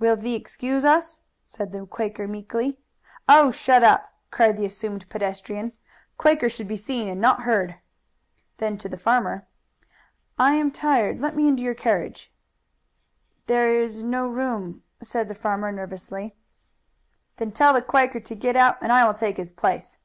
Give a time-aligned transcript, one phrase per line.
[0.00, 2.80] "Will thee excuse us?" said the Quaker meekly.
[3.28, 5.72] "Oh, shut up!" cried the assumed pedestrian.
[6.18, 7.76] "Quakers should be seen and not heard."
[8.56, 9.46] Then to the farmer:
[10.36, 11.20] "I am tired.
[11.20, 12.32] Let me into your carriage."
[13.46, 16.34] "There is no room," said the farmer nervously.
[17.36, 19.98] "Then tell the Quaker to get out and I will take his place."